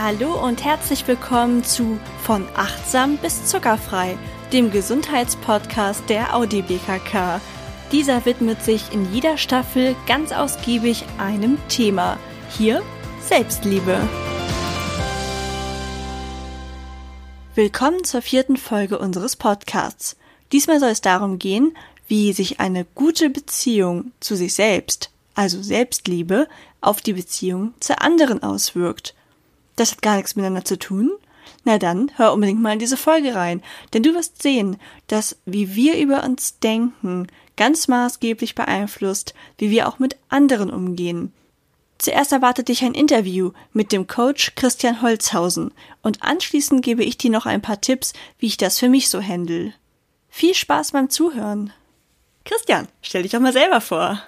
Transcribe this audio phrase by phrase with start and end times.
[0.00, 4.16] Hallo und herzlich willkommen zu Von achtsam bis zuckerfrei,
[4.52, 7.40] dem Gesundheitspodcast der Audi BKK.
[7.90, 12.16] Dieser widmet sich in jeder Staffel ganz ausgiebig einem Thema.
[12.56, 12.80] Hier
[13.22, 14.08] Selbstliebe.
[17.56, 20.16] Willkommen zur vierten Folge unseres Podcasts.
[20.52, 21.76] Diesmal soll es darum gehen,
[22.06, 26.46] wie sich eine gute Beziehung zu sich selbst, also Selbstliebe,
[26.80, 29.16] auf die Beziehung zu anderen auswirkt.
[29.78, 31.12] Das hat gar nichts miteinander zu tun?
[31.62, 33.62] Na dann, hör unbedingt mal in diese Folge rein,
[33.94, 39.86] denn du wirst sehen, dass wie wir über uns denken, ganz maßgeblich beeinflusst, wie wir
[39.86, 41.32] auch mit anderen umgehen.
[41.98, 45.72] Zuerst erwartet dich ein Interview mit dem Coach Christian Holzhausen
[46.02, 49.22] und anschließend gebe ich dir noch ein paar Tipps, wie ich das für mich so
[49.22, 49.74] handle.
[50.28, 51.72] Viel Spaß beim Zuhören.
[52.44, 54.20] Christian, stell dich doch mal selber vor.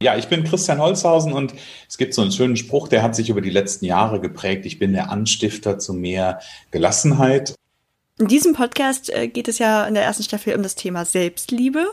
[0.00, 1.54] Ja, ich bin Christian Holzhausen und
[1.88, 4.64] es gibt so einen schönen Spruch, der hat sich über die letzten Jahre geprägt.
[4.64, 6.40] Ich bin der Anstifter zu mehr
[6.70, 7.56] Gelassenheit.
[8.20, 11.84] In diesem Podcast äh, geht es ja in der ersten Staffel um das Thema Selbstliebe.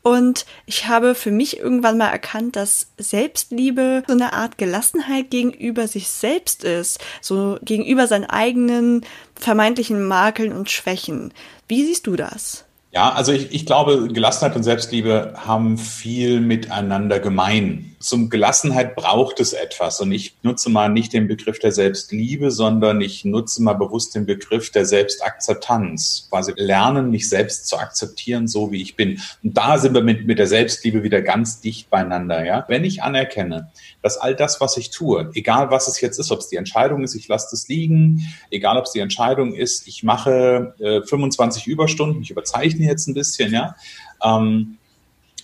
[0.00, 5.86] Und ich habe für mich irgendwann mal erkannt, dass Selbstliebe so eine Art Gelassenheit gegenüber
[5.86, 6.98] sich selbst ist.
[7.20, 11.34] So gegenüber seinen eigenen vermeintlichen Makeln und Schwächen.
[11.68, 12.64] Wie siehst du das?
[12.92, 17.89] Ja, also ich, ich glaube, Gelassenheit und Selbstliebe haben viel miteinander gemein.
[18.00, 20.00] Zum Gelassenheit braucht es etwas.
[20.00, 24.24] Und ich nutze mal nicht den Begriff der Selbstliebe, sondern ich nutze mal bewusst den
[24.24, 26.26] Begriff der Selbstakzeptanz.
[26.30, 29.20] Quasi lernen, mich selbst zu akzeptieren, so wie ich bin.
[29.42, 32.42] Und da sind wir mit, mit der Selbstliebe wieder ganz dicht beieinander.
[32.42, 32.64] Ja?
[32.68, 36.38] Wenn ich anerkenne, dass all das, was ich tue, egal was es jetzt ist, ob
[36.38, 40.04] es die Entscheidung ist, ich lasse das liegen, egal ob es die Entscheidung ist, ich
[40.04, 43.76] mache äh, 25 Überstunden, ich überzeichne jetzt ein bisschen, ja.
[44.24, 44.78] Ähm,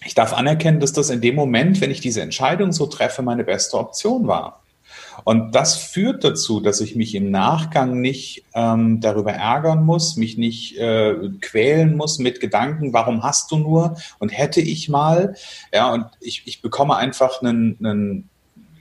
[0.07, 3.45] ich darf anerkennen, dass das in dem Moment, wenn ich diese Entscheidung so treffe, meine
[3.45, 4.63] beste Option war.
[5.25, 10.39] Und das führt dazu, dass ich mich im Nachgang nicht ähm, darüber ärgern muss, mich
[10.39, 15.35] nicht äh, quälen muss mit Gedanken, warum hast du nur und hätte ich mal.
[15.73, 18.31] Ja, und ich, ich bekomme einfach einen, einen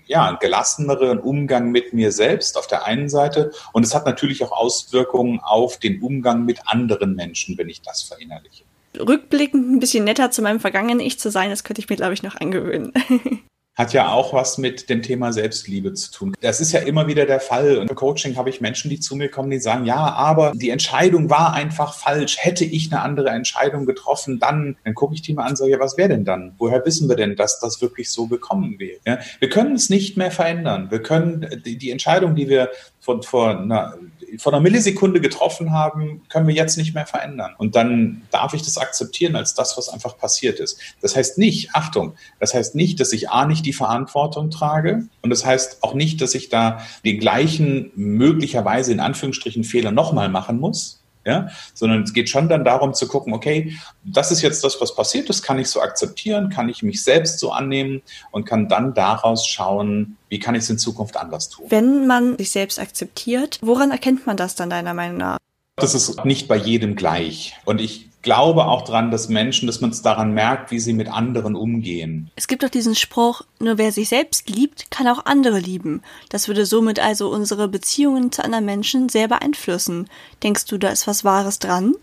[0.08, 3.52] ja, einen gelasseneren Umgang mit mir selbst auf der einen Seite.
[3.74, 8.04] Und es hat natürlich auch Auswirkungen auf den Umgang mit anderen Menschen, wenn ich das
[8.04, 8.66] verinnerliche.
[9.00, 12.14] Rückblickend ein bisschen netter zu meinem vergangenen Ich zu sein, das könnte ich mir, glaube
[12.14, 12.94] ich, noch angewöhnen.
[13.76, 16.34] hat ja auch was mit dem Thema Selbstliebe zu tun.
[16.40, 17.78] Das ist ja immer wieder der Fall.
[17.78, 20.70] Und im Coaching habe ich Menschen, die zu mir kommen, die sagen, ja, aber die
[20.70, 22.38] Entscheidung war einfach falsch.
[22.40, 25.72] Hätte ich eine andere Entscheidung getroffen, dann, dann gucke ich die mal an und sage,
[25.72, 26.56] ja, was wäre denn dann?
[26.58, 29.00] Woher wissen wir denn, dass das wirklich so gekommen wäre?
[29.06, 30.90] Ja, wir können es nicht mehr verändern.
[30.90, 32.70] Wir können die, die Entscheidung, die wir
[33.02, 33.98] von, vor einer
[34.38, 37.56] vor einer Millisekunde getroffen haben, können wir jetzt nicht mehr verändern.
[37.58, 40.80] Und dann darf ich das akzeptieren als das, was einfach passiert ist.
[41.02, 45.30] Das heißt nicht, Achtung, das heißt nicht, dass ich A nicht die Verantwortung trage und
[45.30, 50.60] das heißt auch nicht, dass ich da den gleichen möglicherweise in Anführungsstrichen Fehler nochmal machen
[50.60, 54.80] muss ja, sondern es geht schon dann darum zu gucken, okay, das ist jetzt das,
[54.80, 58.70] was passiert ist, kann ich so akzeptieren, kann ich mich selbst so annehmen und kann
[58.70, 61.66] dann daraus schauen, wie kann ich es in Zukunft anders tun.
[61.70, 65.38] Wenn man sich selbst akzeptiert, woran erkennt man das dann deiner Meinung nach?
[65.78, 67.56] Das ist nicht bei jedem gleich.
[67.66, 71.08] Und ich glaube auch dran, dass Menschen, dass man es daran merkt, wie sie mit
[71.08, 72.32] anderen umgehen.
[72.36, 76.02] Es gibt doch diesen Spruch, nur wer sich selbst liebt, kann auch andere lieben.
[76.30, 80.10] Das würde somit also unsere Beziehungen zu anderen Menschen sehr beeinflussen.
[80.44, 81.94] Denkst du, da ist was Wahres dran?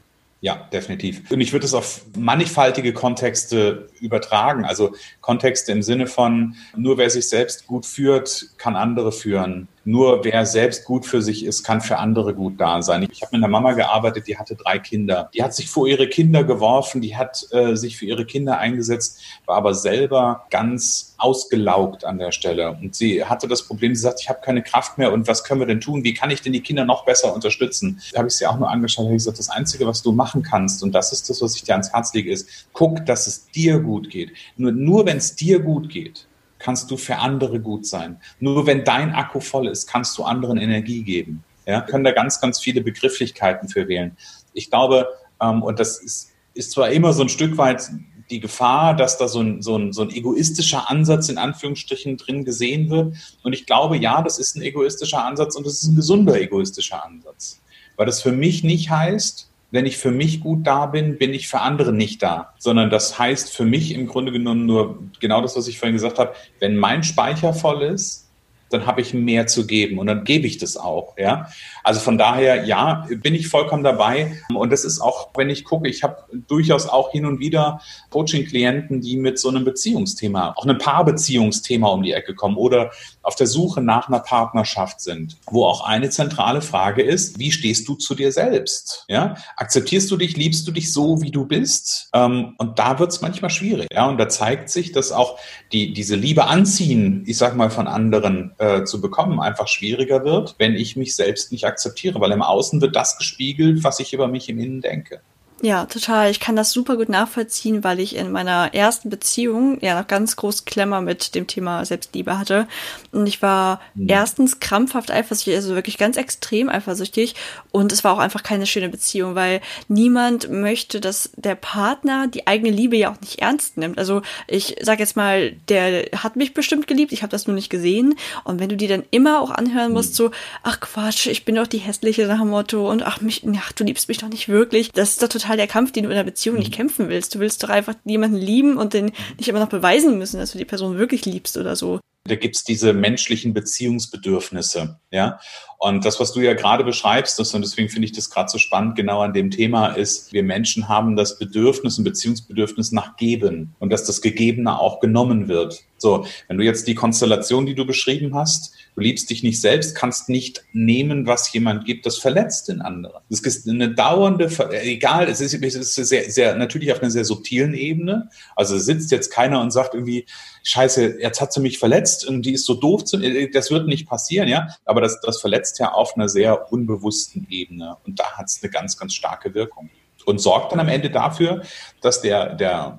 [0.41, 1.31] Ja, definitiv.
[1.31, 4.65] Und ich würde es auf mannigfaltige Kontexte übertragen.
[4.65, 9.69] Also Kontexte im Sinne von, nur wer sich selbst gut führt, kann andere führen.
[9.85, 13.09] Nur wer selbst gut für sich ist, kann für andere gut da sein.
[13.11, 15.31] Ich habe mit einer Mama gearbeitet, die hatte drei Kinder.
[15.35, 19.21] Die hat sich vor ihre Kinder geworfen, die hat äh, sich für ihre Kinder eingesetzt,
[19.47, 22.71] war aber selber ganz ausgelaugt an der Stelle.
[22.71, 25.61] Und sie hatte das Problem, sie sagt, ich habe keine Kraft mehr und was können
[25.61, 26.05] wir denn tun?
[26.05, 28.01] Wie kann ich denn die Kinder noch besser unterstützen?
[28.13, 30.83] Da habe ich sie auch nur angeschaut und gesagt, das Einzige, was du machen kannst,
[30.83, 33.81] und das ist das, was ich dir ans Herz lege, ist, guck, dass es dir
[33.81, 34.33] gut geht.
[34.57, 36.27] Nur, nur wenn es dir gut geht,
[36.63, 38.21] kannst du für andere gut sein.
[38.41, 41.45] Nur wenn dein Akku voll ist, kannst du anderen Energie geben.
[41.67, 44.17] Ja, können da ganz, ganz viele Begrifflichkeiten für wählen.
[44.53, 45.09] Ich glaube,
[45.41, 47.91] ähm, und das ist, ist zwar immer so ein Stück weit
[48.31, 52.45] die Gefahr, dass da so ein, so, ein, so ein egoistischer Ansatz in Anführungsstrichen drin
[52.45, 53.17] gesehen wird.
[53.43, 57.05] Und ich glaube, ja, das ist ein egoistischer Ansatz und das ist ein gesunder egoistischer
[57.05, 57.61] Ansatz.
[57.97, 61.49] Weil das für mich nicht heißt, wenn ich für mich gut da bin, bin ich
[61.49, 62.55] für andere nicht da.
[62.59, 66.19] Sondern das heißt für mich im Grunde genommen nur genau das, was ich vorhin gesagt
[66.19, 66.35] habe.
[66.61, 68.29] Wenn mein Speicher voll ist,
[68.73, 71.17] dann habe ich mehr zu geben und dann gebe ich das auch.
[71.19, 71.49] Ja,
[71.83, 75.89] also von daher ja, bin ich vollkommen dabei und das ist auch, wenn ich gucke,
[75.89, 77.81] ich habe durchaus auch hin und wieder
[78.11, 82.93] Coaching-Klienten, die mit so einem Beziehungsthema, auch einem Paarbeziehungsthema um die Ecke kommen oder
[83.23, 87.89] auf der Suche nach einer Partnerschaft sind, wo auch eine zentrale Frage ist, wie stehst
[87.89, 89.05] du zu dir selbst?
[89.09, 89.37] Ja?
[89.57, 92.09] Akzeptierst du dich, liebst du dich so, wie du bist?
[92.13, 93.89] Ähm, und da wird es manchmal schwierig.
[93.93, 94.07] Ja?
[94.09, 95.39] Und da zeigt sich, dass auch
[95.73, 100.57] die, diese Liebe anziehen, ich sag mal, von anderen äh, zu bekommen, einfach schwieriger wird,
[100.59, 104.29] wenn ich mich selbst nicht akzeptiere, weil im Außen wird das gespiegelt, was ich über
[104.29, 105.21] mich im Innen denke.
[105.65, 106.29] Ja, total.
[106.29, 110.35] Ich kann das super gut nachvollziehen, weil ich in meiner ersten Beziehung ja noch ganz
[110.35, 112.67] groß Klemmer mit dem Thema Selbstliebe hatte.
[113.13, 114.09] Und ich war mhm.
[114.09, 117.37] erstens krampfhaft eifersüchtig, also wirklich ganz extrem eifersüchtig.
[117.71, 122.49] Und es war auch einfach keine schöne Beziehung, weil niemand möchte, dass der Partner die
[122.49, 123.99] eigene Liebe ja auch nicht ernst nimmt.
[123.99, 127.71] Also ich sag jetzt mal, der hat mich bestimmt geliebt, ich habe das nur nicht
[127.71, 128.17] gesehen.
[128.43, 130.17] Und wenn du die dann immer auch anhören musst, mhm.
[130.17, 130.31] so,
[130.65, 133.85] ach Quatsch, ich bin doch die hässliche nach dem Motto und ach mich, ach, du
[133.85, 134.91] liebst mich doch nicht wirklich.
[134.91, 136.77] Das ist doch total total der Kampf, den du in einer Beziehung nicht mhm.
[136.77, 137.35] kämpfen willst.
[137.35, 140.59] Du willst doch einfach jemanden lieben und den nicht immer noch beweisen müssen, dass du
[140.59, 142.01] die Person wirklich liebst oder so.
[142.25, 145.41] Da gibt's diese menschlichen Beziehungsbedürfnisse, ja.
[145.79, 148.59] Und das, was du ja gerade beschreibst, das, und deswegen finde ich das gerade so
[148.59, 153.75] spannend, genau an dem Thema ist, wir Menschen haben das Bedürfnis, ein Beziehungsbedürfnis nach Geben
[153.81, 155.83] und dass das Gegebene auch genommen wird.
[155.99, 159.97] So, wenn du jetzt die Konstellation, die du beschrieben hast, du liebst dich nicht selbst,
[159.97, 163.21] kannst nicht nehmen, was jemand gibt, das verletzt den anderen.
[163.29, 164.51] Das ist eine dauernde,
[164.83, 168.29] egal, es ist, es ist sehr, sehr, natürlich auf einer sehr subtilen Ebene.
[168.55, 170.27] Also sitzt jetzt keiner und sagt irgendwie,
[170.63, 173.19] Scheiße, jetzt hat sie mich verletzt und die ist so doof, zu,
[173.53, 174.69] das wird nicht passieren, ja.
[174.85, 178.71] Aber das, das verletzt ja auf einer sehr unbewussten Ebene und da hat es eine
[178.71, 179.91] ganz, ganz starke Wirkung
[180.25, 181.63] und sorgt dann am Ende dafür,
[182.01, 182.99] dass der, der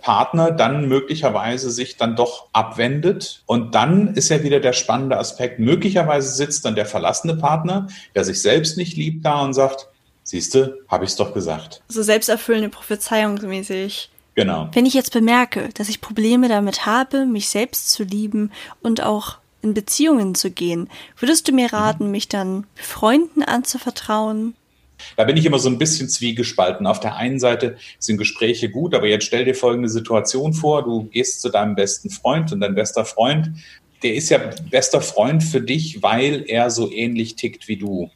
[0.00, 3.42] Partner dann möglicherweise sich dann doch abwendet.
[3.46, 5.58] Und dann ist ja wieder der spannende Aspekt.
[5.58, 9.88] Möglicherweise sitzt dann der verlassene Partner, der sich selbst nicht liebt, da und sagt,
[10.22, 11.82] siehste, habe ich es doch gesagt.
[11.88, 14.10] So selbsterfüllende Prophezeiung mäßig.
[14.34, 14.68] Genau.
[14.72, 18.50] Wenn ich jetzt bemerke, dass ich Probleme damit habe, mich selbst zu lieben
[18.80, 20.88] und auch in Beziehungen zu gehen.
[21.16, 21.74] Würdest du mir mhm.
[21.76, 24.54] raten, mich dann Freunden anzuvertrauen?
[25.16, 26.86] Da bin ich immer so ein bisschen zwiegespalten.
[26.86, 30.84] Auf der einen Seite sind Gespräche gut, aber jetzt stell dir folgende Situation vor.
[30.84, 33.50] Du gehst zu deinem besten Freund und dein bester Freund,
[34.02, 34.38] der ist ja
[34.70, 38.10] bester Freund für dich, weil er so ähnlich tickt wie du.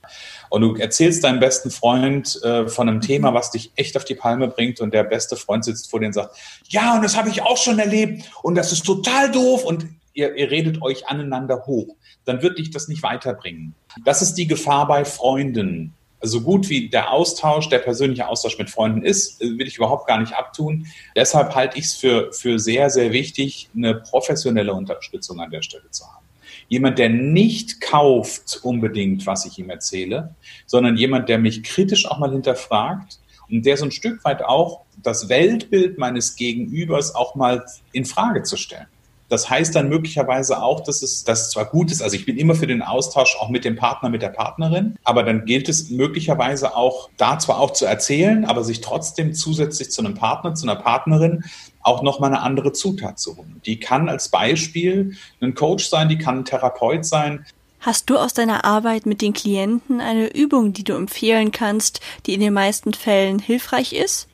[0.50, 4.14] Und du erzählst deinem besten Freund äh, von einem Thema, was dich echt auf die
[4.14, 6.36] Palme bringt und der beste Freund sitzt vor dir und sagt,
[6.68, 10.34] ja, und das habe ich auch schon erlebt und das ist total doof und ihr,
[10.34, 11.94] ihr redet euch aneinander hoch,
[12.24, 13.74] dann wird dich das nicht weiterbringen.
[14.04, 15.94] Das ist die Gefahr bei Freunden.
[16.22, 20.08] So gut wie der Austausch, der persönliche Austausch mit Freunden ist, äh, will ich überhaupt
[20.08, 20.86] gar nicht abtun.
[21.14, 25.90] Deshalb halte ich es für, für sehr, sehr wichtig, eine professionelle Unterstützung an der Stelle
[25.90, 26.24] zu haben.
[26.68, 30.34] Jemand, der nicht kauft unbedingt, was ich ihm erzähle,
[30.66, 33.18] sondern jemand, der mich kritisch auch mal hinterfragt
[33.50, 38.42] und der so ein Stück weit auch das Weltbild meines Gegenübers auch mal in Frage
[38.42, 38.86] zu stellen.
[39.28, 42.36] Das heißt dann möglicherweise auch, dass es, dass es zwar gut ist, also ich bin
[42.36, 45.90] immer für den Austausch auch mit dem Partner, mit der Partnerin, aber dann gilt es
[45.90, 50.68] möglicherweise auch, da zwar auch zu erzählen, aber sich trotzdem zusätzlich zu einem Partner, zu
[50.68, 51.44] einer Partnerin
[51.82, 53.60] auch nochmal eine andere Zutat zu holen.
[53.66, 57.44] Die kann als Beispiel ein Coach sein, die kann ein Therapeut sein,
[57.78, 62.34] Hast du aus deiner Arbeit mit den Klienten eine Übung, die du empfehlen kannst, die
[62.34, 64.26] in den meisten Fällen hilfreich ist?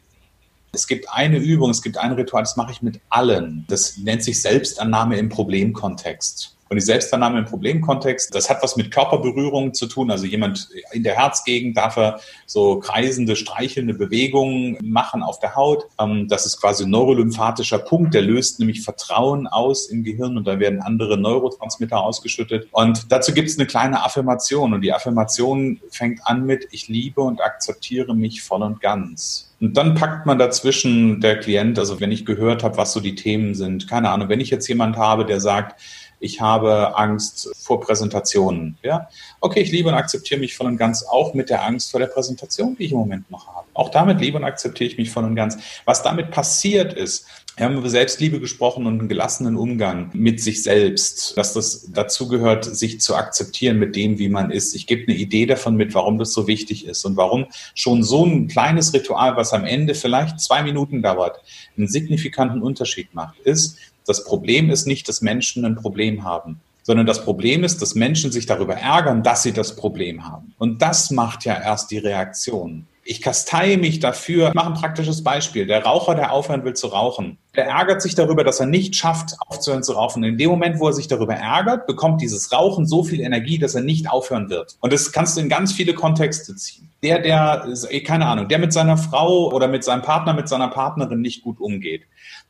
[0.75, 3.67] Es gibt eine Übung, es gibt ein Ritual, das mache ich mit allen.
[3.69, 6.57] Das nennt sich Selbstannahme im Problemkontext.
[6.73, 10.11] Und die Selbstannahme im Problemkontext, das hat was mit Körperberührung zu tun.
[10.11, 15.85] Also jemand in der Herzgegend darf er so kreisende, streichelnde Bewegungen machen auf der Haut.
[16.01, 20.47] Ähm, das ist quasi ein neurolymphatischer Punkt, der löst nämlich Vertrauen aus im Gehirn und
[20.47, 22.69] da werden andere Neurotransmitter ausgeschüttet.
[22.73, 27.21] Und dazu gibt es eine kleine Affirmation und die Affirmation fängt an mit, ich liebe
[27.21, 29.53] und akzeptiere mich voll und ganz.
[29.63, 33.15] Und dann packt man dazwischen der Klient, also wenn ich gehört habe, was so die
[33.15, 35.81] Themen sind, keine Ahnung, wenn ich jetzt jemand habe, der sagt,
[36.23, 38.79] ich habe Angst vor Präsentationen.
[38.83, 39.09] Ja,
[39.41, 42.07] okay, ich liebe und akzeptiere mich voll und ganz auch mit der Angst vor der
[42.07, 43.67] Präsentation, die ich im Moment noch habe.
[43.75, 45.59] Auch damit liebe und akzeptiere ich mich voll und ganz.
[45.85, 47.27] Was damit passiert ist,
[47.57, 52.27] wir haben über Selbstliebe gesprochen und einen gelassenen Umgang mit sich selbst, dass das dazu
[52.27, 54.75] gehört, sich zu akzeptieren mit dem, wie man ist.
[54.75, 58.25] Ich gebe eine Idee davon mit, warum das so wichtig ist und warum schon so
[58.25, 61.43] ein kleines Ritual, was am Ende vielleicht zwei Minuten dauert,
[61.77, 67.07] einen signifikanten Unterschied macht, ist, das Problem ist nicht, dass Menschen ein Problem haben, sondern
[67.07, 70.55] das Problem ist, dass Menschen sich darüber ärgern, dass sie das Problem haben.
[70.59, 72.87] Und das macht ja erst die Reaktion.
[73.05, 74.49] Ich kastei mich dafür.
[74.49, 75.67] Ich mache ein praktisches Beispiel.
[75.67, 79.35] Der Raucher, der aufhören will zu rauchen, der ärgert sich darüber, dass er nicht schafft,
[79.49, 80.23] aufzuhören zu rauchen.
[80.23, 83.75] In dem Moment, wo er sich darüber ärgert, bekommt dieses Rauchen so viel Energie, dass
[83.75, 84.77] er nicht aufhören wird.
[84.81, 86.89] Und das kannst du in ganz viele Kontexte ziehen.
[87.03, 87.67] Der, der,
[88.05, 91.59] keine Ahnung, der mit seiner Frau oder mit seinem Partner, mit seiner Partnerin nicht gut
[91.59, 92.03] umgeht,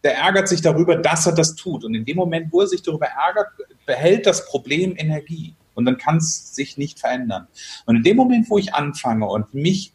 [0.05, 1.85] der ärgert sich darüber, dass er das tut.
[1.85, 3.49] Und in dem Moment, wo er sich darüber ärgert,
[3.87, 5.55] behält das Problem Energie.
[5.75, 7.47] Und dann kann es sich nicht verändern.
[7.87, 9.93] Und in dem Moment, wo ich anfange und mich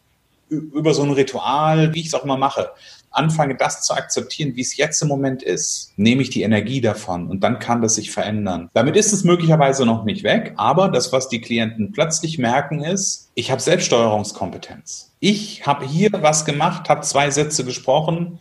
[0.49, 2.71] über so ein Ritual, wie ich es auch immer mache,
[3.11, 7.27] anfange, das zu akzeptieren, wie es jetzt im Moment ist, nehme ich die Energie davon
[7.27, 8.69] und dann kann das sich verändern.
[8.73, 13.29] Damit ist es möglicherweise noch nicht weg, aber das, was die Klienten plötzlich merken, ist,
[13.33, 15.11] ich habe Selbststeuerungskompetenz.
[15.19, 18.39] Ich habe hier was gemacht, habe zwei Sätze gesprochen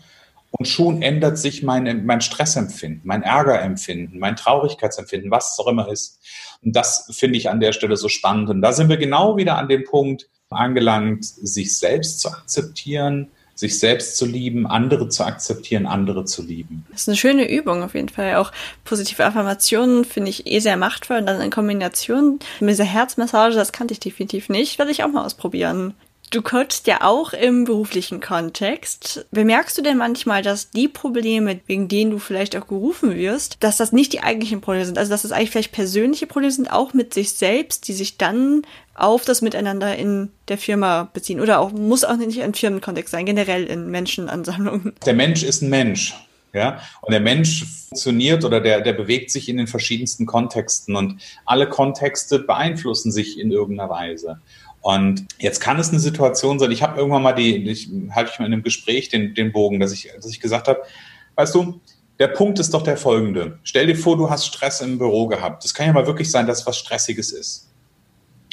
[0.51, 5.89] und schon ändert sich mein, mein Stressempfinden, mein Ärgerempfinden, mein Traurigkeitsempfinden, was es auch immer
[5.89, 6.21] ist.
[6.63, 8.49] Und das finde ich an der Stelle so spannend.
[8.51, 13.79] Und da sind wir genau wieder an dem Punkt, angelangt, sich selbst zu akzeptieren, sich
[13.79, 16.85] selbst zu lieben, andere zu akzeptieren, andere zu lieben.
[16.91, 18.37] Das ist eine schöne Übung auf jeden Fall.
[18.37, 18.53] Auch
[18.85, 23.73] positive Affirmationen finde ich eh sehr machtvoll und dann in Kombination mit dieser Herzmassage, das
[23.73, 25.95] kannte ich definitiv nicht, werde ich auch mal ausprobieren.
[26.31, 29.27] Du coachst ja auch im beruflichen Kontext.
[29.31, 33.77] Bemerkst du denn manchmal, dass die Probleme, wegen denen du vielleicht auch gerufen wirst, dass
[33.77, 34.99] das nicht die eigentlichen Probleme sind?
[34.99, 38.63] Also, dass das eigentlich vielleicht persönliche Probleme sind, auch mit sich selbst, die sich dann
[38.95, 41.41] auf das Miteinander in der Firma beziehen?
[41.41, 44.95] Oder auch, muss auch nicht ein Firmenkontext sein, generell in Menschenansammlungen?
[45.05, 46.15] Der Mensch ist ein Mensch.
[46.53, 51.21] Ja, und der Mensch funktioniert oder der, der bewegt sich in den verschiedensten Kontexten und
[51.45, 54.41] alle Kontexte beeinflussen sich in irgendeiner Weise.
[54.87, 58.39] Und jetzt kann es eine Situation sein, ich habe irgendwann mal die, ich halte ich
[58.39, 60.81] mal in einem Gespräch den, den Bogen, dass ich, dass ich gesagt habe,
[61.35, 61.81] weißt du,
[62.21, 63.59] der Punkt ist doch der folgende.
[63.65, 65.65] Stell dir vor, du hast Stress im Büro gehabt.
[65.65, 67.69] Das kann ja mal wirklich sein, dass was Stressiges ist.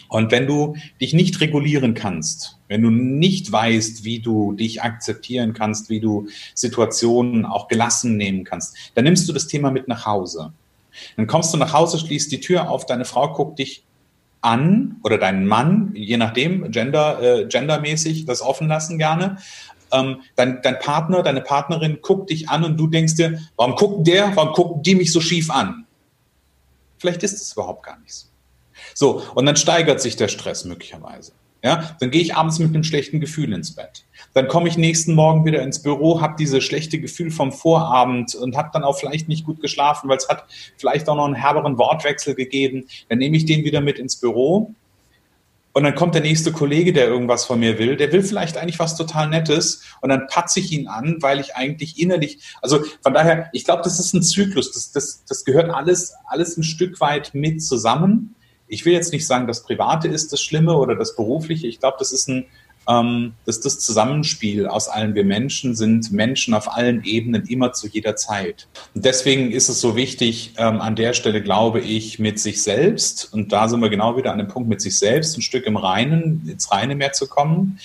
[0.09, 5.53] Und wenn du dich nicht regulieren kannst, wenn du nicht weißt, wie du dich akzeptieren
[5.53, 10.07] kannst, wie du Situationen auch gelassen nehmen kannst, dann nimmst du das Thema mit nach
[10.07, 10.51] Hause.
[11.15, 13.83] Dann kommst du nach Hause, schließt die Tür auf, deine Frau guckt dich
[14.43, 19.37] an oder deinen Mann, je nachdem, gender, äh, gendermäßig, das offen lassen gerne.
[19.91, 24.07] Ähm, dein, dein Partner, deine Partnerin guckt dich an und du denkst dir, warum guckt
[24.07, 25.85] der, warum gucken die mich so schief an?
[26.97, 28.27] Vielleicht ist es überhaupt gar nicht so.
[28.95, 31.33] So, und dann steigert sich der Stress möglicherweise.
[31.63, 34.03] Ja, dann gehe ich abends mit einem schlechten Gefühl ins Bett.
[34.33, 38.57] Dann komme ich nächsten Morgen wieder ins Büro, habe diese schlechte Gefühl vom Vorabend und
[38.57, 40.45] habe dann auch vielleicht nicht gut geschlafen, weil es hat
[40.77, 42.87] vielleicht auch noch einen herberen Wortwechsel gegeben.
[43.09, 44.73] Dann nehme ich den wieder mit ins Büro
[45.73, 47.95] und dann kommt der nächste Kollege, der irgendwas von mir will.
[47.95, 51.55] Der will vielleicht eigentlich was total Nettes und dann patze ich ihn an, weil ich
[51.55, 54.71] eigentlich innerlich, also von daher, ich glaube, das ist ein Zyklus.
[54.71, 58.35] Das, das, das gehört alles, alles ein Stück weit mit zusammen
[58.73, 61.67] ich will jetzt nicht sagen, das Private ist das Schlimme oder das Berufliche.
[61.67, 62.45] Ich glaube, das ist ein,
[62.87, 65.15] ähm, das ist das Zusammenspiel aus allen.
[65.15, 68.67] Wir Menschen sind Menschen auf allen Ebenen immer zu jeder Zeit.
[68.93, 73.33] Und deswegen ist es so wichtig, ähm, an der Stelle glaube ich, mit sich selbst,
[73.33, 75.77] und da sind wir genau wieder an dem Punkt, mit sich selbst ein Stück im
[75.77, 77.79] Reinen, ins Reine mehr zu kommen,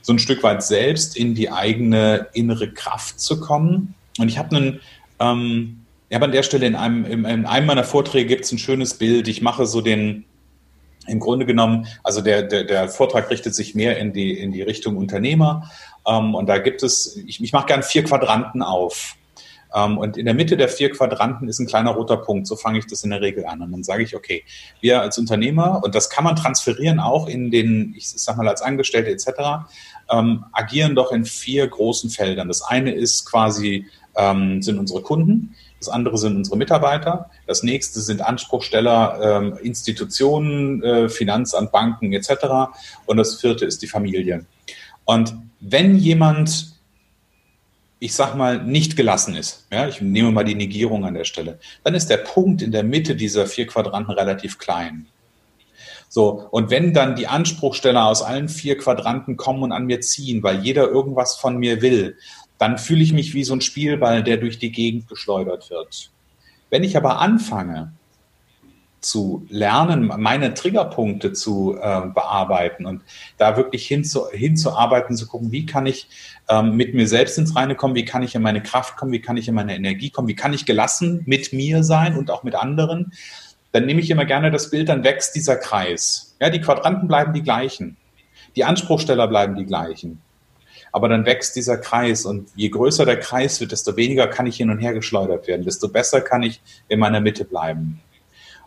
[0.00, 3.94] so ein Stück weit selbst in die eigene innere Kraft zu kommen.
[4.18, 4.80] Und ich habe einen,
[5.20, 8.58] ähm, ich habe an der Stelle in einem, in einem meiner Vorträge gibt es ein
[8.58, 9.28] schönes Bild.
[9.28, 10.24] Ich mache so den,
[11.08, 14.62] im Grunde genommen, also der, der, der Vortrag richtet sich mehr in die, in die
[14.62, 15.70] Richtung Unternehmer.
[16.06, 19.16] Ähm, und da gibt es, ich, ich mache gern vier Quadranten auf.
[19.74, 22.46] Ähm, und in der Mitte der vier Quadranten ist ein kleiner roter Punkt.
[22.46, 23.60] So fange ich das in der Regel an.
[23.60, 24.44] Und dann sage ich, okay,
[24.80, 28.62] wir als Unternehmer, und das kann man transferieren auch in den, ich sag mal als
[28.62, 29.68] Angestellte etc.,
[30.10, 32.48] ähm, agieren doch in vier großen Feldern.
[32.48, 33.86] Das eine ist quasi,
[34.16, 35.54] ähm, sind unsere Kunden.
[35.78, 37.30] Das andere sind unsere Mitarbeiter.
[37.46, 42.70] Das nächste sind Anspruchsteller, ähm, Institutionen, äh, Finanzamt, Banken etc.
[43.06, 44.44] Und das vierte ist die Familie.
[45.04, 46.74] Und wenn jemand,
[48.00, 51.58] ich sag mal, nicht gelassen ist, ja, ich nehme mal die Negierung an der Stelle,
[51.84, 55.06] dann ist der Punkt in der Mitte dieser vier Quadranten relativ klein.
[56.08, 60.42] So, und wenn dann die Anspruchsteller aus allen vier Quadranten kommen und an mir ziehen,
[60.42, 62.16] weil jeder irgendwas von mir will,
[62.58, 66.10] dann fühle ich mich wie so ein Spielball, der durch die Gegend geschleudert wird.
[66.70, 67.92] Wenn ich aber anfange
[69.00, 73.02] zu lernen, meine Triggerpunkte zu äh, bearbeiten und
[73.36, 76.08] da wirklich hinzu, hinzuarbeiten, zu gucken, wie kann ich
[76.48, 79.20] ähm, mit mir selbst ins Reine kommen, wie kann ich in meine Kraft kommen, wie
[79.20, 82.42] kann ich in meine Energie kommen, wie kann ich gelassen mit mir sein und auch
[82.42, 83.12] mit anderen,
[83.72, 86.36] dann nehme ich immer gerne das Bild, dann wächst dieser Kreis.
[86.40, 87.96] Ja, die Quadranten bleiben die gleichen.
[88.56, 90.20] Die Anspruchsteller bleiben die gleichen.
[90.92, 94.56] Aber dann wächst dieser Kreis und je größer der Kreis wird, desto weniger kann ich
[94.56, 98.00] hin und her geschleudert werden, desto besser kann ich in meiner Mitte bleiben.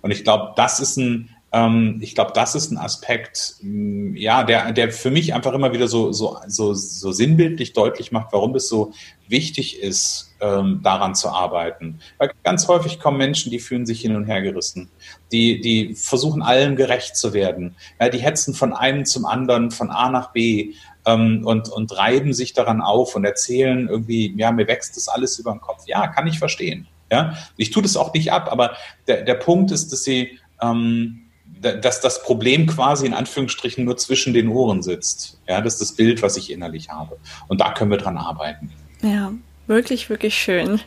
[0.01, 4.71] Und ich glaube, das ist ein, ich glaube, das ist ein Aspekt, mm, ja, der,
[4.71, 8.69] der für mich einfach immer wieder so, so, so, so sinnbildlich deutlich macht, warum es
[8.69, 8.93] so
[9.27, 11.99] wichtig ist, ähm, daran zu arbeiten.
[12.17, 14.89] Weil ganz häufig kommen Menschen, die fühlen sich hin und her gerissen.
[15.33, 17.75] Die, die versuchen allem gerecht zu werden.
[17.99, 20.73] Ja, die hetzen von einem zum anderen, von A nach B
[21.05, 25.37] ähm, und, und reiben sich daran auf und erzählen irgendwie, ja, mir wächst das alles
[25.37, 25.83] über den Kopf.
[25.85, 26.87] Ja, kann ich verstehen.
[27.11, 31.20] Ja, ich tue das auch nicht ab, aber der, der Punkt ist, dass sie, ähm,
[31.61, 35.39] dass das Problem quasi in Anführungsstrichen nur zwischen den Ohren sitzt.
[35.47, 37.17] Ja, das ist das Bild, was ich innerlich habe.
[37.47, 38.71] Und da können wir dran arbeiten.
[39.01, 39.31] Ja,
[39.67, 40.81] wirklich, wirklich schön.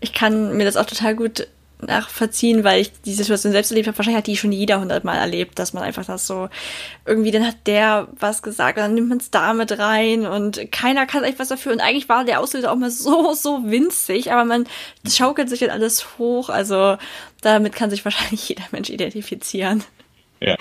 [0.00, 1.46] Ich kann mir das auch total gut
[1.80, 3.96] nachvollziehen, weil ich die Situation selbst erlebt habe.
[3.96, 6.48] Wahrscheinlich hat die schon jeder hundertmal erlebt, dass man einfach das so
[7.06, 11.06] irgendwie, dann hat der was gesagt, dann nimmt man es da mit rein und keiner
[11.06, 11.72] kann echt was dafür.
[11.72, 14.66] Und eigentlich war der Auslöser auch mal so, so winzig, aber man
[15.08, 16.48] schaukelt sich dann alles hoch.
[16.48, 16.96] Also
[17.40, 19.84] damit kann sich wahrscheinlich jeder Mensch identifizieren.
[20.40, 20.56] Ja.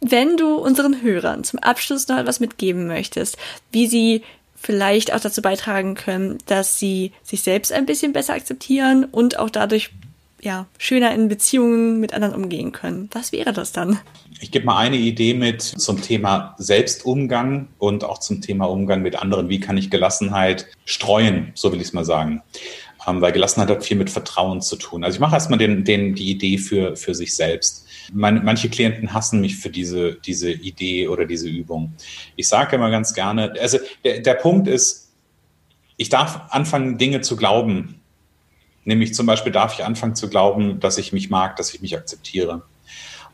[0.00, 3.36] Wenn du unseren Hörern zum Abschluss noch etwas mitgeben möchtest,
[3.72, 4.22] wie sie
[4.54, 9.50] vielleicht auch dazu beitragen können, dass sie sich selbst ein bisschen besser akzeptieren und auch
[9.50, 9.90] dadurch
[10.40, 13.08] ja, schöner in Beziehungen mit anderen umgehen können.
[13.12, 13.98] Was wäre das dann?
[14.40, 19.16] Ich gebe mal eine Idee mit zum Thema Selbstumgang und auch zum Thema Umgang mit
[19.16, 19.48] anderen.
[19.48, 22.42] Wie kann ich Gelassenheit streuen, so will ich es mal sagen.
[23.06, 25.02] Ähm, weil Gelassenheit hat viel mit Vertrauen zu tun.
[25.02, 27.87] Also ich mache erstmal den, den, die Idee für, für sich selbst.
[28.12, 31.94] Meine, manche Klienten hassen mich für diese, diese Idee oder diese Übung.
[32.36, 35.12] Ich sage immer ganz gerne, also der, der Punkt ist,
[35.96, 37.98] ich darf anfangen, Dinge zu glauben,
[38.88, 41.94] Nämlich zum Beispiel darf ich anfangen zu glauben, dass ich mich mag, dass ich mich
[41.94, 42.62] akzeptiere.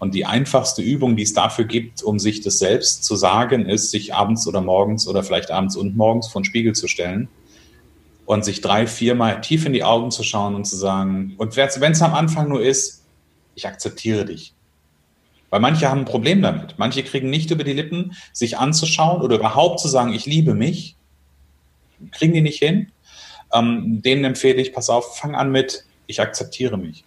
[0.01, 3.93] Und die einfachste Übung, die es dafür gibt, um sich das selbst zu sagen, ist,
[3.93, 7.29] sich abends oder morgens oder vielleicht abends und morgens vor den Spiegel zu stellen
[8.27, 11.93] und sich drei, viermal tief in die Augen zu schauen und zu sagen, und wenn
[11.93, 13.05] es am Anfang nur ist,
[13.55, 14.54] ich akzeptiere dich.
[15.55, 16.75] Weil manche haben ein Problem damit.
[16.79, 20.97] Manche kriegen nicht über die Lippen, sich anzuschauen oder überhaupt zu sagen, ich liebe mich.
[22.11, 22.91] Kriegen die nicht hin.
[23.53, 27.05] Ähm, denen empfehle ich, pass auf, fang an mit, ich akzeptiere mich.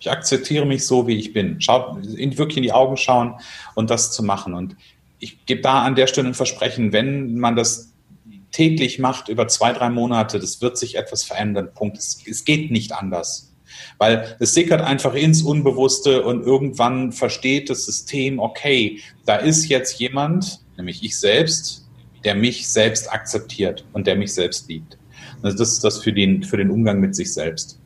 [0.00, 1.60] Ich akzeptiere mich so, wie ich bin.
[1.60, 3.36] Schaut, wirklich in die Augen schauen
[3.76, 4.52] und das zu machen.
[4.52, 4.74] Und
[5.20, 7.92] ich gebe da an der Stelle ein Versprechen, wenn man das
[8.50, 11.70] täglich macht über zwei, drei Monate, das wird sich etwas verändern.
[11.72, 11.96] Punkt.
[11.96, 13.52] Es, es geht nicht anders.
[13.98, 19.98] Weil es sickert einfach ins Unbewusste und irgendwann versteht das System, okay, da ist jetzt
[19.98, 21.86] jemand, nämlich ich selbst,
[22.24, 24.98] der mich selbst akzeptiert und der mich selbst liebt.
[25.42, 27.80] Also das ist das für den, für den Umgang mit sich selbst.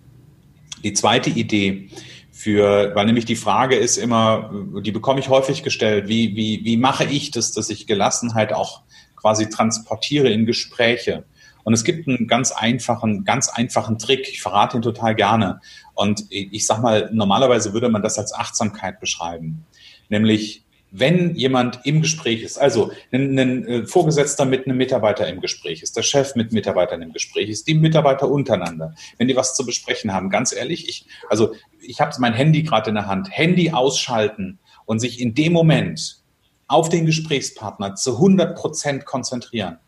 [0.82, 1.90] Die zweite Idee
[2.32, 4.50] für, weil nämlich die Frage ist immer,
[4.82, 8.82] die bekomme ich häufig gestellt, wie, wie, wie mache ich das, dass ich Gelassenheit auch
[9.14, 11.24] quasi transportiere in Gespräche?
[11.64, 14.28] Und es gibt einen ganz einfachen, ganz einfachen Trick.
[14.28, 15.60] Ich verrate ihn total gerne.
[15.94, 19.66] Und ich sag mal, normalerweise würde man das als Achtsamkeit beschreiben.
[20.08, 25.40] Nämlich, wenn jemand im Gespräch ist, also ein, ein, äh, Vorgesetzter mit einem Mitarbeiter im
[25.40, 29.54] Gespräch ist, der Chef mit Mitarbeitern im Gespräch ist, die Mitarbeiter untereinander, wenn die was
[29.54, 33.28] zu besprechen haben, ganz ehrlich, ich, also ich habe mein Handy gerade in der Hand,
[33.30, 36.20] Handy ausschalten und sich in dem Moment
[36.66, 39.78] auf den Gesprächspartner zu 100 Prozent konzentrieren.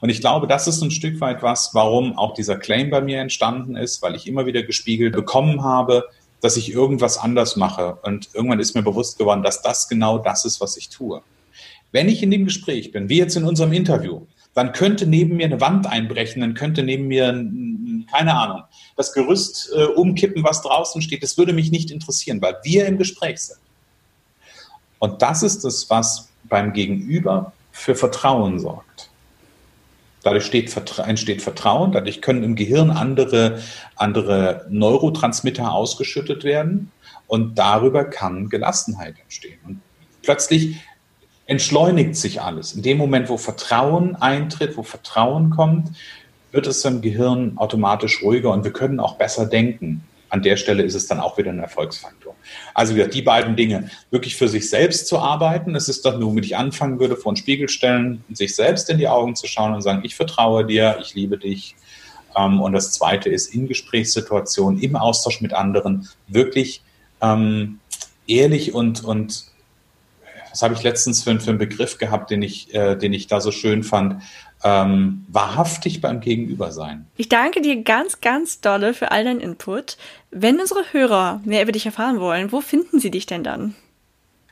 [0.00, 3.20] Und ich glaube, das ist ein Stück weit was, warum auch dieser Claim bei mir
[3.20, 6.04] entstanden ist, weil ich immer wieder gespiegelt bekommen habe,
[6.40, 7.98] dass ich irgendwas anders mache.
[8.02, 11.22] Und irgendwann ist mir bewusst geworden, dass das genau das ist, was ich tue.
[11.90, 14.22] Wenn ich in dem Gespräch bin, wie jetzt in unserem Interview,
[14.54, 17.28] dann könnte neben mir eine Wand einbrechen, dann könnte neben mir,
[18.10, 18.62] keine Ahnung,
[18.96, 21.22] das Gerüst äh, umkippen, was draußen steht.
[21.22, 23.60] Das würde mich nicht interessieren, weil wir im Gespräch sind.
[24.98, 29.07] Und das ist es, was beim Gegenüber für Vertrauen sorgt.
[30.28, 33.62] Dadurch steht, entsteht Vertrauen, dadurch können im Gehirn andere,
[33.96, 36.92] andere Neurotransmitter ausgeschüttet werden
[37.26, 39.58] und darüber kann Gelassenheit entstehen.
[39.66, 39.80] Und
[40.20, 40.76] plötzlich
[41.46, 42.74] entschleunigt sich alles.
[42.74, 45.96] In dem Moment, wo Vertrauen eintritt, wo Vertrauen kommt,
[46.52, 50.82] wird es im Gehirn automatisch ruhiger und wir können auch besser denken an der Stelle
[50.82, 52.17] ist es dann auch wieder ein Erfolgsfaktor.
[52.74, 55.74] Also wieder die beiden Dinge, wirklich für sich selbst zu arbeiten.
[55.74, 58.98] Es ist doch nur, womit ich anfangen würde, vor den Spiegel stellen, sich selbst in
[58.98, 61.74] die Augen zu schauen und sagen, ich vertraue dir, ich liebe dich.
[62.36, 66.82] Ähm, und das Zweite ist, in Gesprächssituationen, im Austausch mit anderen, wirklich
[67.20, 67.80] ähm,
[68.26, 69.44] ehrlich und, und
[70.50, 73.40] was habe ich letztens für, für einen Begriff gehabt, den ich, äh, den ich da
[73.40, 74.22] so schön fand,
[74.64, 77.06] ähm, wahrhaftig beim Gegenüber sein.
[77.16, 79.96] Ich danke dir ganz, ganz dolle für all deinen Input.
[80.30, 83.74] Wenn unsere Hörer mehr über dich erfahren wollen, wo finden sie dich denn dann?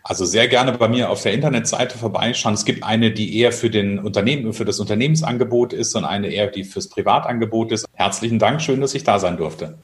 [0.08, 2.54] Also sehr gerne bei mir auf der Internetseite vorbeischauen.
[2.54, 6.46] Es gibt eine, die eher für den Unternehmen, für das Unternehmensangebot ist und eine eher,
[6.46, 7.86] die fürs Privatangebot ist.
[7.92, 9.76] Herzlichen Dank, schön, dass ich da sein durfte.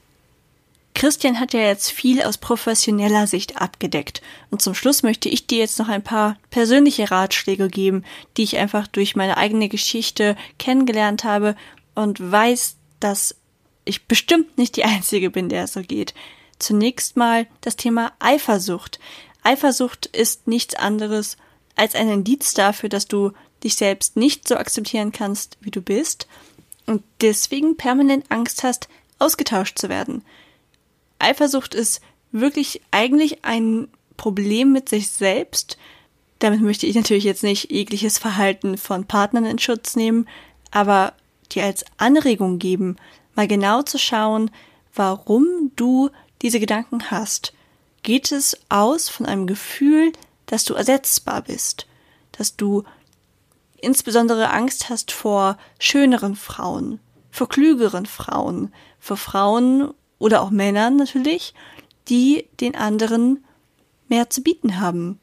[0.93, 4.21] Christian hat ja jetzt viel aus professioneller Sicht abgedeckt.
[4.51, 8.03] Und zum Schluss möchte ich dir jetzt noch ein paar persönliche Ratschläge geben,
[8.37, 11.55] die ich einfach durch meine eigene Geschichte kennengelernt habe
[11.95, 13.35] und weiß, dass
[13.85, 16.13] ich bestimmt nicht die Einzige bin, der es so geht.
[16.59, 18.99] Zunächst mal das Thema Eifersucht.
[19.41, 21.37] Eifersucht ist nichts anderes
[21.75, 23.31] als ein Indiz dafür, dass du
[23.63, 26.27] dich selbst nicht so akzeptieren kannst, wie du bist
[26.85, 30.23] und deswegen permanent Angst hast, ausgetauscht zu werden.
[31.23, 35.77] Eifersucht ist wirklich eigentlich ein Problem mit sich selbst.
[36.39, 40.27] Damit möchte ich natürlich jetzt nicht jegliches Verhalten von Partnern in Schutz nehmen,
[40.71, 41.13] aber
[41.51, 42.97] dir als Anregung geben,
[43.35, 44.51] mal genau zu schauen,
[44.93, 46.09] warum du
[46.41, 47.53] diese Gedanken hast.
[48.01, 50.11] Geht es aus von einem Gefühl,
[50.45, 51.87] dass du ersetzbar bist,
[52.33, 52.83] dass du
[53.77, 56.99] insbesondere Angst hast vor schöneren Frauen,
[57.31, 61.53] vor klügeren Frauen, vor Frauen oder auch Männern natürlich,
[62.09, 63.43] die den anderen
[64.07, 65.19] mehr zu bieten haben.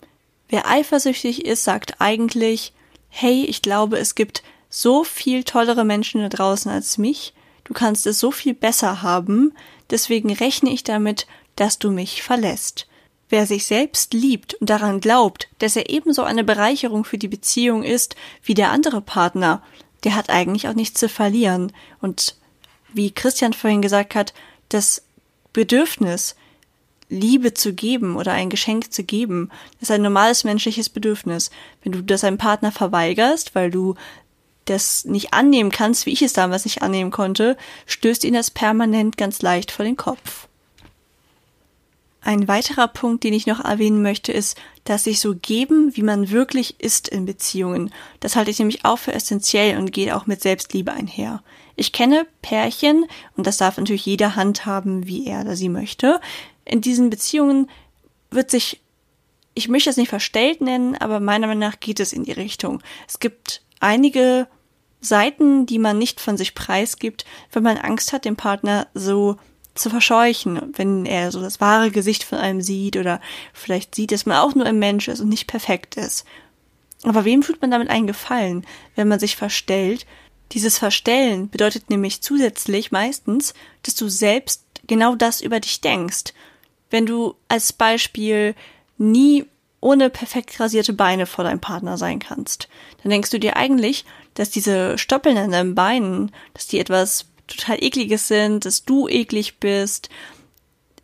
[0.48, 2.72] Wer eifersüchtig ist, sagt eigentlich,
[3.08, 8.06] hey, ich glaube, es gibt so viel tollere Menschen da draußen als mich, du kannst
[8.06, 9.52] es so viel besser haben,
[9.90, 11.26] deswegen rechne ich damit,
[11.56, 12.86] dass du mich verlässt.
[13.28, 17.84] Wer sich selbst liebt und daran glaubt, dass er ebenso eine Bereicherung für die Beziehung
[17.84, 19.62] ist wie der andere Partner,
[20.02, 21.72] der hat eigentlich auch nichts zu verlieren.
[22.00, 22.36] Und
[22.92, 24.34] wie Christian vorhin gesagt hat,
[24.70, 25.02] das
[25.52, 26.36] Bedürfnis,
[27.08, 31.50] Liebe zu geben oder ein Geschenk zu geben, ist ein normales menschliches Bedürfnis.
[31.82, 33.96] Wenn du das einem Partner verweigerst, weil du
[34.64, 37.56] das nicht annehmen kannst, wie ich es damals nicht annehmen konnte,
[37.86, 40.46] stößt ihn das permanent ganz leicht vor den Kopf.
[42.22, 46.30] Ein weiterer Punkt, den ich noch erwähnen möchte, ist, dass sich so geben, wie man
[46.30, 47.92] wirklich ist in Beziehungen.
[48.20, 51.42] Das halte ich nämlich auch für essentiell und geht auch mit Selbstliebe einher.
[51.76, 53.06] Ich kenne Pärchen,
[53.36, 56.20] und das darf natürlich jeder handhaben, wie er oder sie möchte.
[56.64, 57.70] In diesen Beziehungen
[58.30, 58.80] wird sich,
[59.54, 62.82] ich möchte es nicht verstellt nennen, aber meiner Meinung nach geht es in die Richtung.
[63.08, 64.46] Es gibt einige
[65.00, 69.36] Seiten, die man nicht von sich preisgibt, wenn man Angst hat, den Partner so
[69.74, 73.20] zu verscheuchen, wenn er so das wahre Gesicht von einem sieht oder
[73.52, 76.24] vielleicht sieht, dass man auch nur ein Mensch ist und nicht perfekt ist.
[77.02, 80.06] Aber wem tut man damit einen Gefallen, wenn man sich verstellt?
[80.52, 86.32] Dieses Verstellen bedeutet nämlich zusätzlich meistens, dass du selbst genau das über dich denkst.
[86.90, 88.54] Wenn du als Beispiel
[88.98, 89.46] nie
[89.80, 92.68] ohne perfekt rasierte Beine vor deinem Partner sein kannst,
[93.02, 97.82] dann denkst du dir eigentlich, dass diese Stoppeln an deinen Beinen, dass die etwas total
[97.82, 100.08] ekliges sind, dass du eklig bist.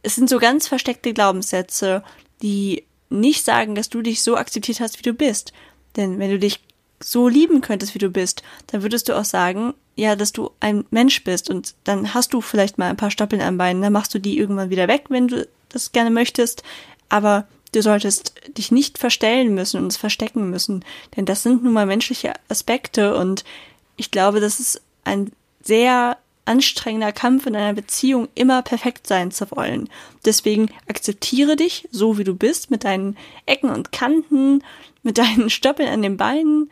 [0.03, 2.03] Es sind so ganz versteckte Glaubenssätze,
[2.43, 5.53] die nicht sagen, dass du dich so akzeptiert hast, wie du bist.
[5.97, 6.61] Denn wenn du dich
[7.01, 10.85] so lieben könntest, wie du bist, dann würdest du auch sagen, ja, dass du ein
[10.91, 14.15] Mensch bist und dann hast du vielleicht mal ein paar Stoppeln am Bein, dann machst
[14.15, 16.63] du die irgendwann wieder weg, wenn du das gerne möchtest,
[17.09, 20.85] aber du solltest dich nicht verstellen müssen und es verstecken müssen,
[21.17, 23.45] denn das sind nun mal menschliche Aspekte und
[23.97, 25.33] ich glaube, das ist ein
[25.63, 29.89] sehr anstrengender Kampf in einer Beziehung, immer perfekt sein zu wollen.
[30.25, 34.63] Deswegen akzeptiere dich so, wie du bist, mit deinen Ecken und Kanten,
[35.03, 36.71] mit deinen Stoppeln an den Beinen,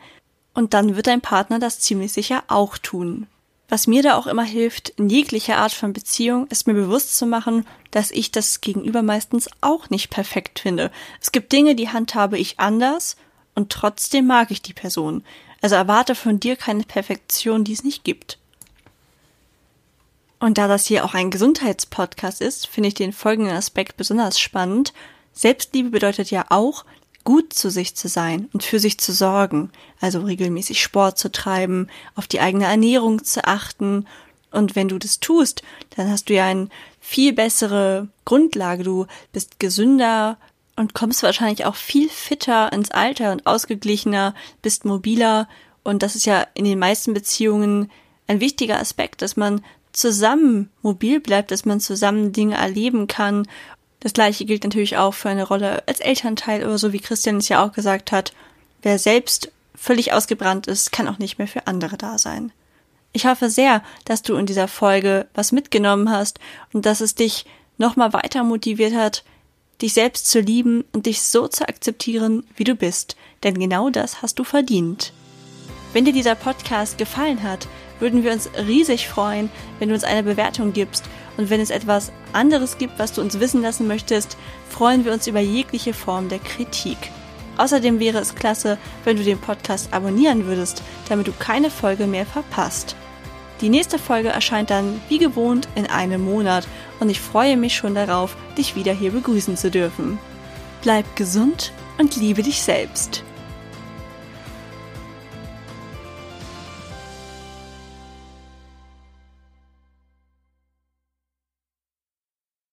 [0.55, 3.27] und dann wird dein Partner das ziemlich sicher auch tun.
[3.67, 7.25] Was mir da auch immer hilft, in jeglicher Art von Beziehung, ist mir bewusst zu
[7.25, 10.91] machen, dass ich das Gegenüber meistens auch nicht perfekt finde.
[11.19, 13.17] Es gibt Dinge, die handhabe ich anders
[13.55, 15.23] und trotzdem mag ich die Person.
[15.61, 18.37] Also erwarte von dir keine Perfektion, die es nicht gibt.
[20.39, 24.93] Und da das hier auch ein Gesundheitspodcast ist, finde ich den folgenden Aspekt besonders spannend.
[25.33, 26.85] Selbstliebe bedeutet ja auch,
[27.25, 31.89] gut zu sich zu sein und für sich zu sorgen, also regelmäßig Sport zu treiben,
[32.15, 34.05] auf die eigene Ernährung zu achten.
[34.51, 35.63] Und wenn du das tust,
[35.95, 36.69] dann hast du ja eine
[37.01, 38.83] viel bessere Grundlage.
[38.83, 40.37] Du bist gesünder
[40.75, 45.49] und kommst wahrscheinlich auch viel fitter ins Alter und ausgeglichener, bist mobiler.
[45.83, 47.91] Und das ist ja in den meisten Beziehungen
[48.27, 49.63] ein wichtiger Aspekt, dass man
[49.95, 53.47] zusammen mobil bleibt, dass man zusammen Dinge erleben kann.
[53.99, 57.49] Das gleiche gilt natürlich auch für eine Rolle als Elternteil oder so, wie Christian es
[57.49, 58.33] ja auch gesagt hat.
[58.81, 62.51] Wer selbst völlig ausgebrannt ist, kann auch nicht mehr für andere da sein.
[63.13, 66.39] Ich hoffe sehr, dass du in dieser Folge was mitgenommen hast
[66.73, 67.45] und dass es dich
[67.77, 69.23] nochmal weiter motiviert hat,
[69.81, 73.15] dich selbst zu lieben und dich so zu akzeptieren, wie du bist.
[73.43, 75.13] Denn genau das hast du verdient.
[75.93, 77.67] Wenn dir dieser Podcast gefallen hat,
[77.99, 81.05] würden wir uns riesig freuen, wenn du uns eine Bewertung gibst.
[81.37, 84.37] Und wenn es etwas anderes gibt, was du uns wissen lassen möchtest,
[84.69, 86.97] freuen wir uns über jegliche Form der Kritik.
[87.57, 92.25] Außerdem wäre es klasse, wenn du den Podcast abonnieren würdest, damit du keine Folge mehr
[92.25, 92.95] verpasst.
[93.61, 96.67] Die nächste Folge erscheint dann wie gewohnt in einem Monat
[96.99, 100.19] und ich freue mich schon darauf, dich wieder hier begrüßen zu dürfen.
[100.81, 103.23] Bleib gesund und liebe dich selbst.